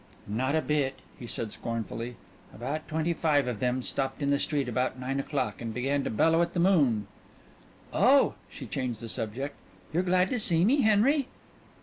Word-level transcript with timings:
"Not 0.25 0.55
a 0.55 0.63
bit," 0.63 0.97
he 1.19 1.27
said 1.27 1.51
scornfully. 1.51 2.15
"About 2.55 2.87
twenty 2.87 3.13
five 3.13 3.47
of 3.47 3.59
them 3.59 3.83
stopped 3.83 4.23
in 4.23 4.31
the 4.31 4.39
street 4.39 4.67
about 4.67 4.97
nine 4.99 5.19
o'clock, 5.19 5.61
and 5.61 5.75
began 5.75 6.03
to 6.05 6.09
bellow 6.09 6.41
at 6.41 6.53
the 6.53 6.59
moon." 6.59 7.05
"Oh" 7.93 8.33
She 8.49 8.65
changed 8.65 9.01
the 9.01 9.09
subject. 9.09 9.55
"You're 9.93 10.01
glad 10.01 10.31
to 10.31 10.39
see 10.39 10.65
me, 10.65 10.81
Henry?" 10.81 11.27